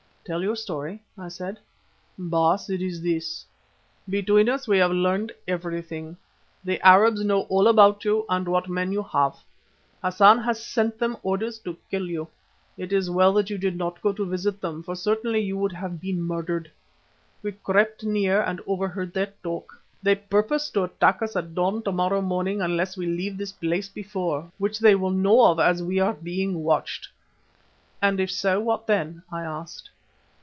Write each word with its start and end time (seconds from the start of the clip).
"Tell 0.23 0.43
your 0.43 0.55
story," 0.55 1.01
I 1.17 1.29
said. 1.29 1.57
"Baas, 2.15 2.69
it 2.69 2.79
is 2.79 3.01
this. 3.01 3.43
Between 4.07 4.49
us 4.49 4.67
we 4.67 4.77
have 4.77 4.91
learned 4.91 5.31
everything. 5.47 6.15
The 6.63 6.79
Arabs 6.85 7.23
know 7.25 7.41
all 7.49 7.65
about 7.67 8.05
you 8.05 8.27
and 8.29 8.47
what 8.47 8.69
men 8.69 8.91
you 8.91 9.01
have. 9.01 9.35
Hassan 10.03 10.37
has 10.43 10.63
sent 10.63 10.99
them 10.99 11.17
orders 11.23 11.57
to 11.65 11.75
kill 11.89 12.07
you. 12.07 12.27
It 12.77 12.93
is 12.93 13.09
well 13.09 13.33
that 13.33 13.49
you 13.49 13.57
did 13.57 13.75
not 13.75 13.99
go 13.99 14.13
to 14.13 14.23
visit 14.23 14.61
them, 14.61 14.83
for 14.83 14.95
certainly 14.95 15.39
you 15.39 15.57
would 15.57 15.71
have 15.71 15.99
been 15.99 16.21
murdered. 16.21 16.69
We 17.41 17.53
crept 17.53 18.03
near 18.03 18.41
and 18.43 18.61
overheard 18.67 19.15
their 19.15 19.33
talk. 19.41 19.81
They 20.03 20.13
purpose 20.13 20.69
to 20.69 20.83
attack 20.83 21.23
us 21.23 21.35
at 21.35 21.55
dawn 21.55 21.81
to 21.81 21.91
morrow 21.91 22.21
morning 22.21 22.61
unless 22.61 22.95
we 22.95 23.07
leave 23.07 23.39
this 23.39 23.53
place 23.53 23.89
before, 23.89 24.51
which 24.59 24.77
they 24.77 24.93
will 24.93 25.09
know 25.09 25.43
of 25.45 25.59
as 25.59 25.81
we 25.81 25.97
are 25.97 26.13
being 26.13 26.63
watched." 26.63 27.09
"And 28.03 28.19
if 28.19 28.29
so, 28.29 28.59
what 28.59 28.85
then?" 28.85 29.23
I 29.31 29.41
asked. 29.41 29.89